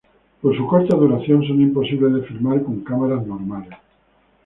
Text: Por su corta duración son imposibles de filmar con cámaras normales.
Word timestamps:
Por 0.41 0.57
su 0.57 0.65
corta 0.65 0.95
duración 0.95 1.45
son 1.45 1.61
imposibles 1.61 2.11
de 2.15 2.21
filmar 2.23 2.63
con 2.63 2.79
cámaras 2.79 3.23
normales. 3.27 3.77